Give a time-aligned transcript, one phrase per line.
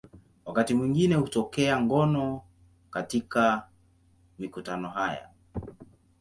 [0.45, 2.41] Wakati mwingine hutokea ngono
[2.89, 3.67] katika
[4.39, 5.29] mikutano haya.